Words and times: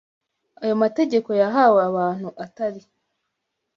Ayo 0.63 0.75
mategeko 0.83 1.29
yahawe 1.41 1.79
abantu 1.89 2.27
Atari 2.45 2.81